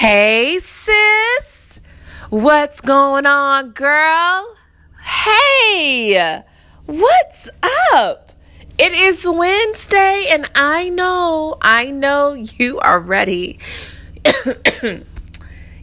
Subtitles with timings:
[0.00, 1.78] Hey, sis.
[2.30, 4.56] What's going on, girl?
[4.98, 6.42] Hey,
[6.86, 7.50] what's
[7.92, 8.32] up?
[8.78, 13.58] It is Wednesday, and I know, I know you are ready.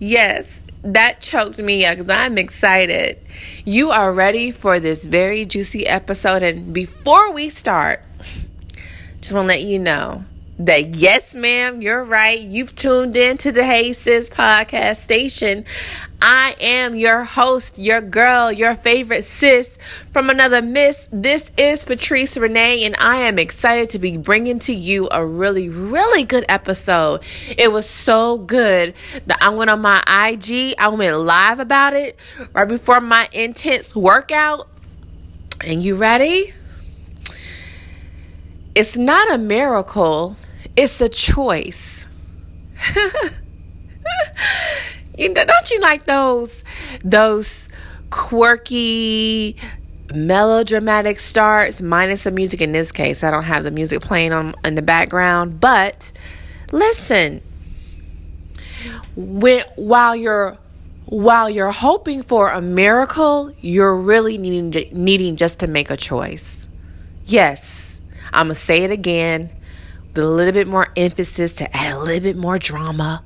[0.00, 3.20] yes, that choked me up because I'm excited.
[3.64, 6.42] You are ready for this very juicy episode.
[6.42, 8.02] And before we start,
[9.20, 10.24] just want to let you know
[10.66, 12.38] that yes, ma'am, you're right.
[12.38, 15.64] You've tuned in to the Hey Sis podcast station.
[16.20, 19.78] I am your host, your girl, your favorite sis
[20.12, 21.08] from another miss.
[21.10, 25.70] This is Patrice Renee, and I am excited to be bringing to you a really,
[25.70, 27.22] really good episode.
[27.56, 28.92] It was so good
[29.26, 32.18] that I went on my IG, I went live about it
[32.52, 34.68] right before my intense workout.
[35.62, 36.52] And you ready?
[38.74, 40.36] It's not a miracle
[40.76, 42.06] it's a choice.
[45.18, 46.64] you know, don't you like those
[47.04, 47.68] those
[48.10, 49.56] quirky
[50.14, 53.22] melodramatic starts minus the music in this case?
[53.22, 56.10] I don't have the music playing on in the background but
[56.72, 57.42] listen
[59.16, 60.56] when while you're
[61.06, 66.68] while you're hoping for a miracle you're really needing needing just to make a choice.
[67.26, 67.88] Yes
[68.32, 69.50] i'm gonna say it again
[70.16, 73.22] a little bit more emphasis to add a little bit more drama.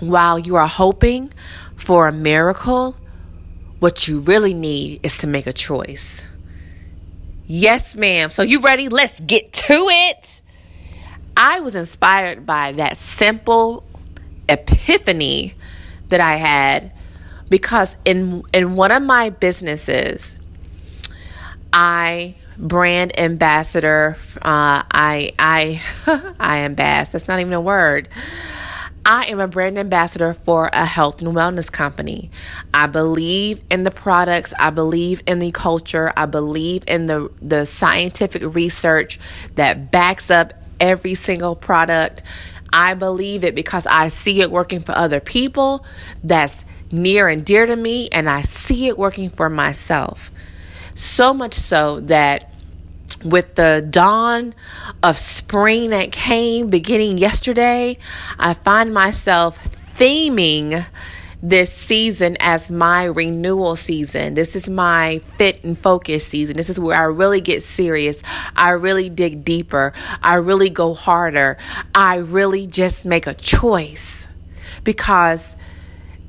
[0.00, 1.32] While you are hoping
[1.76, 2.96] for a miracle,
[3.78, 6.24] what you really need is to make a choice.
[7.46, 8.30] Yes, ma'am.
[8.30, 8.88] So, you ready?
[8.88, 10.40] Let's get to it.
[11.36, 13.84] I was inspired by that simple
[14.48, 15.54] epiphany
[16.08, 16.92] that I had
[17.48, 20.36] because in in one of my businesses
[21.72, 24.16] I brand ambassador.
[24.36, 25.82] Uh, I I
[26.40, 27.10] I am bass.
[27.10, 28.08] That's not even a word.
[29.04, 32.30] I am a brand ambassador for a health and wellness company.
[32.72, 37.66] I believe in the products, I believe in the culture, I believe in the the
[37.66, 39.18] scientific research
[39.56, 42.22] that backs up every single product.
[42.72, 45.84] I believe it because I see it working for other people.
[46.22, 50.30] That's near and dear to me and I see it working for myself.
[50.94, 52.51] So much so that
[53.24, 54.54] with the dawn
[55.02, 57.98] of spring that came beginning yesterday,
[58.38, 59.62] I find myself
[59.94, 60.84] theming
[61.42, 64.34] this season as my renewal season.
[64.34, 66.56] This is my fit and focus season.
[66.56, 68.22] This is where I really get serious.
[68.54, 69.92] I really dig deeper.
[70.22, 71.58] I really go harder.
[71.94, 74.28] I really just make a choice
[74.84, 75.56] because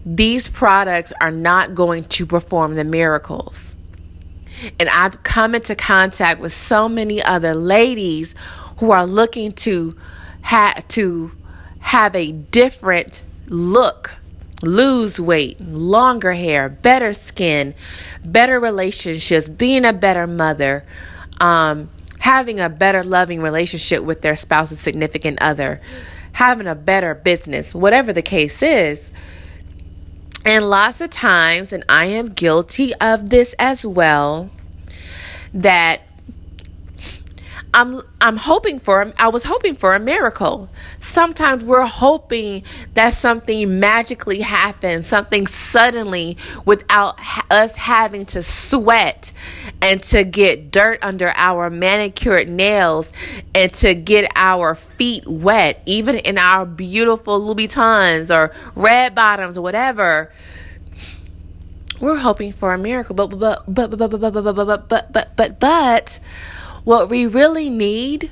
[0.06, 3.76] these products are not going to perform the miracles.
[4.80, 8.36] And I've come into contact with so many other ladies
[8.78, 9.96] who are looking to
[10.42, 11.32] have to
[11.80, 14.12] have a different look,
[14.62, 17.76] lose weight, longer hair, better skin,
[18.24, 20.86] better relationships, being a better mother,
[21.40, 25.82] um, having a better loving relationship with their spouse spouse's significant other,
[26.32, 29.12] having a better business, whatever the case is.
[30.46, 34.50] And lots of times, and I am guilty of this as well,
[35.54, 36.02] that
[37.74, 40.70] I'm I'm hoping for I was hoping for a miracle.
[41.02, 42.64] Sometimes we're hoping
[42.94, 47.20] that something magically happens, something suddenly without
[47.50, 49.34] us having to sweat
[49.82, 53.12] and to get dirt under our manicured nails
[53.56, 59.62] and to get our feet wet, even in our beautiful Louboutins or red bottoms or
[59.62, 60.32] whatever.
[62.00, 65.36] We're hoping for a miracle, but but but but but but but but but but
[65.36, 66.20] but but
[66.84, 68.32] what we really need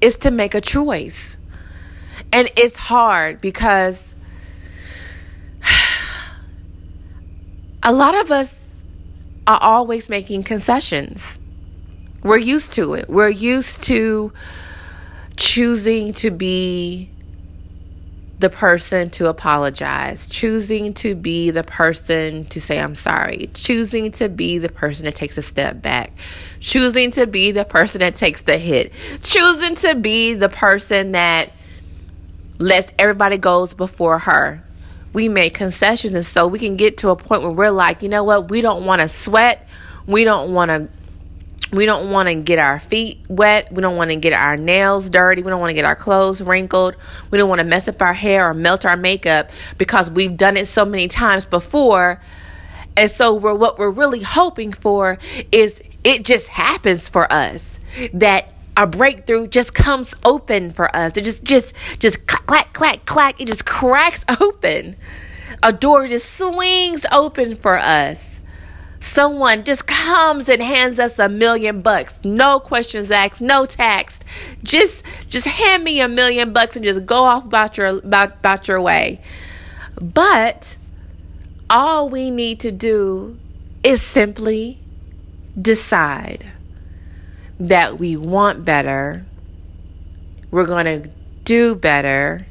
[0.00, 1.36] is to make a choice.
[2.32, 4.14] And it's hard because
[7.82, 8.68] a lot of us
[9.46, 11.38] are always making concessions.
[12.22, 13.08] We're used to it.
[13.08, 14.32] We're used to
[15.36, 17.10] choosing to be
[18.40, 24.30] the person to apologize, choosing to be the person to say, I'm sorry, choosing to
[24.30, 26.12] be the person that takes a step back,
[26.58, 28.92] choosing to be the person that takes the hit,
[29.22, 31.52] choosing to be the person that
[32.58, 34.64] lets everybody goes before her.
[35.12, 38.08] We make concessions, and so we can get to a point where we're like, you
[38.08, 39.68] know what, we don't want to sweat,
[40.06, 40.88] we don't want to
[41.72, 43.72] we don't want to get our feet wet.
[43.72, 45.42] We don't want to get our nails dirty.
[45.42, 46.96] We don't want to get our clothes wrinkled.
[47.30, 50.56] We don't want to mess up our hair or melt our makeup because we've done
[50.56, 52.20] it so many times before.
[52.96, 55.18] And so we're, what we're really hoping for
[55.52, 57.78] is it just happens for us
[58.14, 61.16] that a breakthrough just comes open for us.
[61.16, 63.40] It just, just, just clack, clack, clack.
[63.40, 64.96] It just cracks open.
[65.62, 68.39] A door just swings open for us.
[69.00, 72.20] Someone just comes and hands us a million bucks.
[72.22, 74.20] No questions asked, no tax.
[74.62, 78.68] Just, just hand me a million bucks and just go off about your, about, about
[78.68, 79.20] your way.
[80.00, 80.76] But
[81.70, 83.38] all we need to do
[83.82, 84.78] is simply
[85.60, 86.46] decide
[87.58, 89.24] that we want better,
[90.50, 91.10] we're going to
[91.44, 92.46] do better,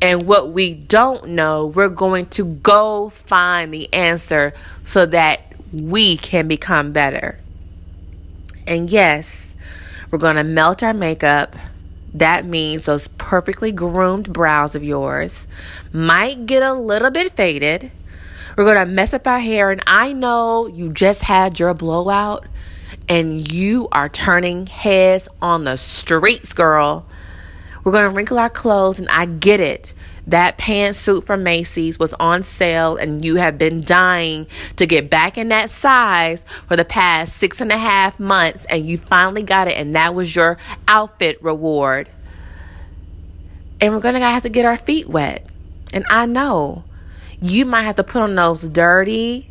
[0.00, 4.52] and what we don't know, we're going to go find the answer
[4.82, 7.38] so that we can become better.
[8.66, 9.54] And yes,
[10.10, 11.56] we're going to melt our makeup.
[12.14, 15.46] That means those perfectly groomed brows of yours
[15.92, 17.90] might get a little bit faded.
[18.56, 19.72] We're going to mess up our hair.
[19.72, 22.46] And I know you just had your blowout
[23.08, 27.04] and you are turning heads on the streets, girl.
[27.82, 29.92] We're going to wrinkle our clothes, and I get it.
[30.26, 35.36] That pantsuit from Macy's was on sale, and you have been dying to get back
[35.36, 39.68] in that size for the past six and a half months, and you finally got
[39.68, 40.56] it, and that was your
[40.88, 42.08] outfit reward.
[43.80, 45.46] And we're to have to get our feet wet.
[45.92, 46.84] And I know
[47.42, 49.50] you might have to put on those dirty,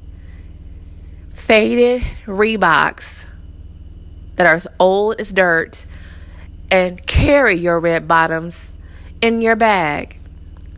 [1.31, 3.28] faded Reeboks
[4.38, 5.86] that are as old as dirt
[6.72, 8.74] and carry your red bottoms
[9.22, 10.18] in your bag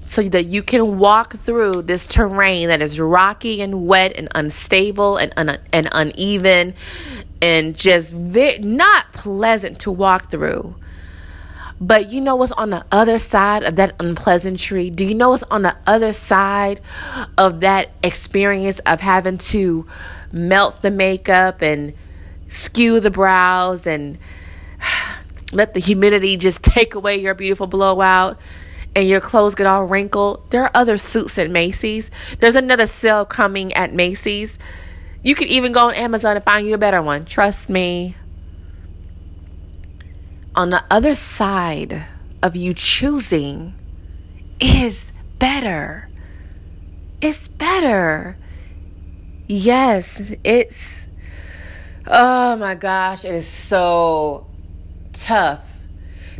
[0.05, 5.17] so that you can walk through this terrain that is rocky and wet and unstable
[5.17, 6.75] and, un- and uneven
[7.41, 10.75] and just very, not pleasant to walk through.
[11.81, 14.89] But you know what's on the other side of that unpleasantry?
[14.89, 16.79] Do you know what's on the other side
[17.37, 19.85] of that experience of having to
[20.31, 21.93] melt the makeup and
[22.47, 24.17] skew the brows and
[25.51, 28.39] let the humidity just take away your beautiful blowout
[28.95, 30.49] and your clothes get all wrinkled.
[30.51, 32.09] There are other suits at Macy's.
[32.39, 34.57] There's another sale coming at Macy's.
[35.21, 37.25] You could even go on Amazon and find you a better one.
[37.25, 38.15] Trust me.
[40.55, 42.05] On the other side
[42.41, 43.73] of you choosing
[44.59, 46.09] is better.
[47.21, 48.37] It's better.
[49.47, 51.07] Yes, it's
[52.07, 54.45] Oh my gosh, it is so
[55.11, 55.79] tough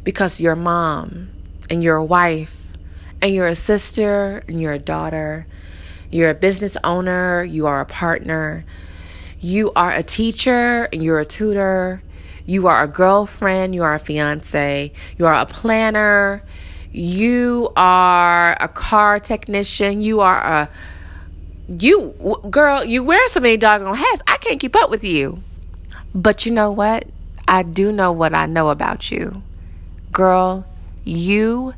[0.04, 1.35] because your mom
[1.70, 2.68] and you're a wife
[3.22, 5.48] and you're a sister and you're a daughter,
[6.12, 8.66] you're a business owner, you are a partner,
[9.40, 12.02] you are a teacher and you're a tutor,
[12.46, 16.44] you are a girlfriend, you are a fiance, you are a planner,
[16.92, 20.70] you are a car technician, you are a
[21.68, 22.14] you
[22.50, 24.22] girl, you wear so many doggone hats.
[24.28, 25.42] I can't keep up with you.
[26.14, 27.06] But you know what?
[27.48, 29.42] I do know what I know about you.
[30.12, 30.66] Girl,
[31.06, 31.74] you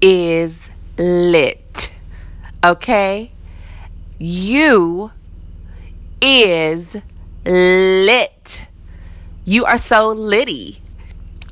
[0.00, 1.92] is lit.
[2.62, 3.32] Okay?
[4.18, 5.10] You
[6.20, 6.96] is
[7.46, 8.66] lit.
[9.44, 10.82] You are so litty.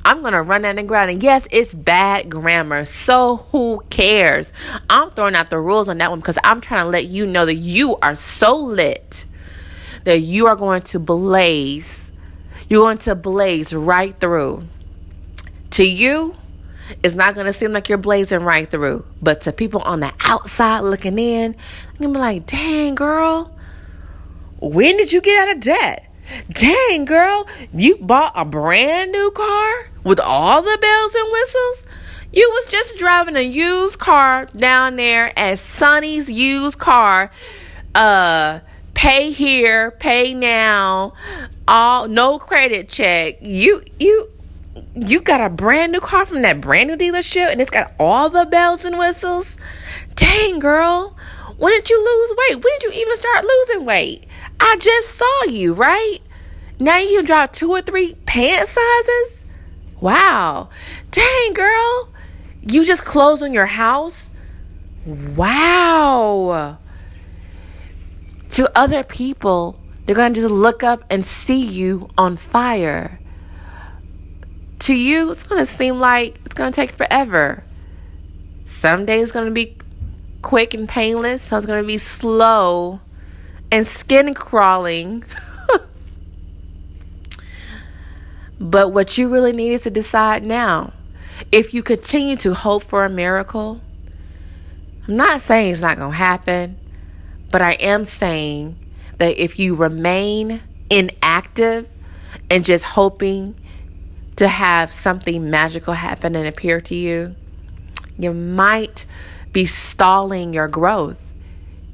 [0.05, 1.11] I'm to run that in ground.
[1.11, 2.83] And yes, it's bad grammar.
[2.85, 4.51] So who cares?
[4.89, 7.45] I'm throwing out the rules on that one because I'm trying to let you know
[7.45, 9.25] that you are so lit
[10.03, 12.11] that you are going to blaze
[12.69, 14.67] you're going to blaze right through.
[15.71, 16.35] To you,
[17.03, 19.05] it's not going to seem like you're blazing right through.
[19.21, 21.55] But to people on the outside looking in,
[21.89, 23.55] I'm going to be like, dang, girl,
[24.59, 26.09] when did you get out of debt?
[26.51, 31.85] Dang, girl, you bought a brand new car with all the bells and whistles?
[32.31, 37.29] You was just driving a used car down there at Sonny's used car.
[37.93, 38.61] Uh,
[38.93, 41.13] pay here, pay now,
[41.67, 43.35] all no credit check.
[43.41, 44.31] You you
[44.95, 48.29] you got a brand new car from that brand new dealership and it's got all
[48.29, 49.57] the bells and whistles.
[50.15, 51.15] Dang, girl.
[51.57, 52.63] When did you lose weight?
[52.63, 54.25] When did you even start losing weight?
[54.59, 56.19] I just saw you, right?
[56.79, 59.45] Now you dropped two or three pant sizes?
[59.99, 60.69] Wow.
[61.11, 62.09] Dang, girl.
[62.61, 64.29] You just closed on your house?
[65.05, 66.79] Wow.
[68.49, 73.19] To other people, they're going to just look up and see you on fire.
[74.83, 77.63] To you, it's going to seem like it's going to take forever.
[78.65, 79.77] Some days it's going to be
[80.41, 82.99] quick and painless, some it's going to be slow
[83.71, 85.23] and skin crawling.
[88.59, 90.91] but what you really need is to decide now.
[91.49, 93.79] If you continue to hope for a miracle,
[95.07, 96.77] I'm not saying it's not going to happen,
[97.51, 98.77] but I am saying
[99.17, 100.59] that if you remain
[100.89, 101.87] inactive
[102.49, 103.55] and just hoping
[104.35, 107.35] to have something magical happen and appear to you,
[108.17, 109.05] you might
[109.51, 111.31] be stalling your growth,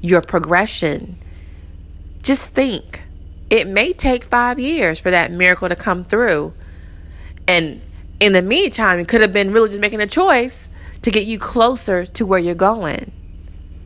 [0.00, 1.18] your progression.
[2.22, 3.02] Just think
[3.50, 6.52] it may take five years for that miracle to come through.
[7.46, 7.82] And
[8.20, 10.68] in the meantime, it could have been really just making a choice
[11.02, 13.12] to get you closer to where you're going.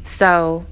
[0.02, 0.66] So,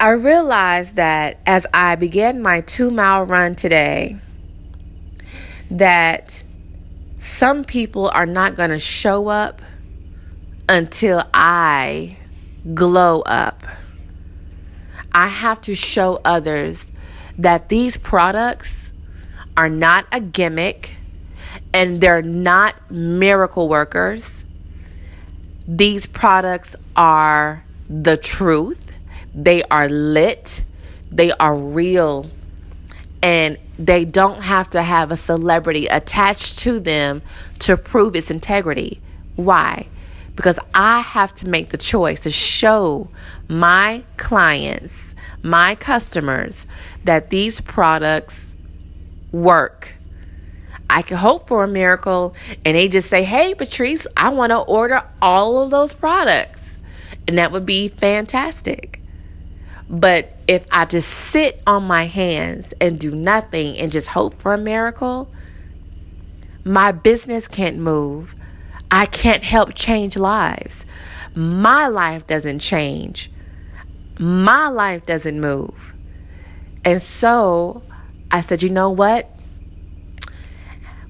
[0.00, 4.18] I realized that as I began my two mile run today,
[5.70, 6.42] that
[7.20, 9.60] some people are not going to show up
[10.68, 12.16] until I
[12.74, 13.62] glow up.
[15.12, 16.90] I have to show others
[17.38, 18.92] that these products
[19.56, 20.96] are not a gimmick
[21.72, 24.44] and they're not miracle workers.
[25.66, 28.80] These products are the truth
[29.34, 30.64] they are lit,
[31.10, 32.30] they are real,
[33.22, 37.22] and they don't have to have a celebrity attached to them
[37.60, 39.00] to prove its integrity.
[39.36, 39.88] Why?
[40.36, 43.08] Because I have to make the choice to show
[43.48, 46.66] my clients, my customers,
[47.04, 48.54] that these products
[49.32, 49.94] work.
[50.90, 52.34] I can hope for a miracle
[52.64, 56.78] and they just say, Hey, Patrice, I want to order all of those products.
[57.26, 59.02] And that would be fantastic.
[59.90, 64.54] But if I just sit on my hands and do nothing and just hope for
[64.54, 65.30] a miracle,
[66.64, 68.34] my business can't move.
[68.90, 70.86] I can't help change lives.
[71.34, 73.30] My life doesn't change.
[74.18, 75.94] My life doesn't move.
[76.82, 77.82] And so
[78.30, 79.30] I said, you know what?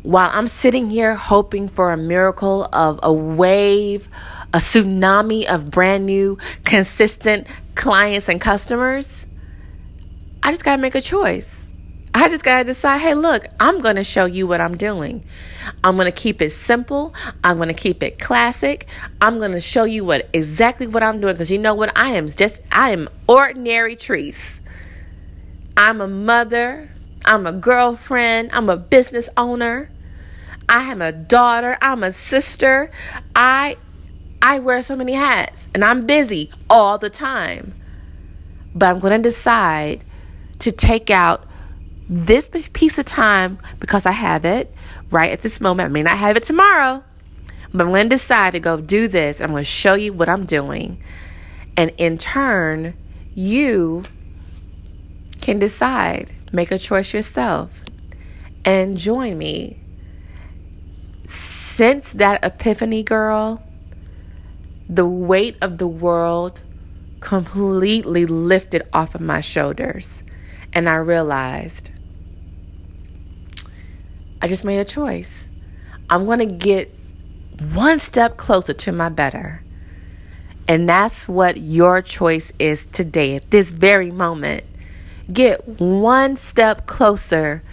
[0.03, 4.09] While I'm sitting here hoping for a miracle of a wave,
[4.53, 9.27] a tsunami of brand new, consistent clients and customers,
[10.49, 11.67] I just got to make a choice.
[12.15, 15.23] I just got to decide hey, look, I'm going to show you what I'm doing.
[15.85, 17.15] I'm going to keep it simple.
[17.45, 18.87] I'm going to keep it classic.
[19.21, 21.95] I'm going to show you what exactly what I'm doing because you know what?
[21.95, 24.61] I am just, I am ordinary Treese.
[25.77, 26.89] I'm a mother.
[27.27, 28.49] I'm a girlfriend.
[28.55, 29.91] I'm a business owner.
[30.67, 31.77] I am a daughter.
[31.83, 32.91] I'm a sister.
[33.37, 33.77] I
[34.41, 37.75] I wear so many hats and I'm busy all the time.
[38.75, 40.07] But I'm going to decide
[40.61, 41.45] to take out
[42.09, 44.73] this piece of time because I have it
[45.11, 45.87] right at this moment.
[45.87, 47.05] I may not have it tomorrow,
[47.73, 49.41] but I'm going to decide to go do this.
[49.41, 51.03] I'm going to show you what I'm doing.
[51.77, 52.95] And in turn,
[53.35, 54.05] you
[55.41, 57.85] can decide, make a choice yourself,
[58.65, 59.79] and join me.
[61.29, 63.63] Since that epiphany, girl,
[64.89, 66.65] the weight of the world
[67.21, 70.23] completely lifted off of my shoulders.
[70.79, 71.91] And I realized
[74.41, 75.49] I just made a choice.
[76.09, 76.95] I'm going to get
[77.73, 79.65] one step closer to my better.
[80.69, 84.63] And that's what your choice is today, at this very moment.
[85.33, 87.65] Get one step closer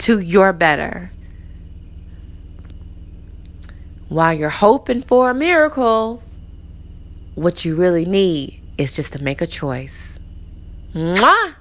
[0.00, 1.12] to your better.
[4.10, 6.22] While you're hoping for a miracle,
[7.36, 10.18] what you really need is just to make a choice.
[10.92, 11.54] Mwah!